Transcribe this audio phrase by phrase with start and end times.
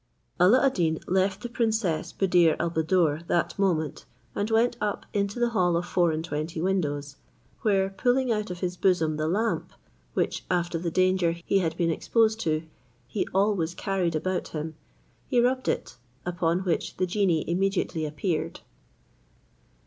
[0.39, 5.37] Alla ad Deen left the princess Buddir al Buddoor that moment, and went up into
[5.39, 7.17] the hall of four and twenty windows,
[7.61, 9.73] where pulling out of his bosom the lamp,
[10.15, 12.63] which, after the danger he had been exposed to,
[13.07, 14.73] he always carried about him,
[15.27, 18.61] he rubbed it; upon which the genie immediately appeared.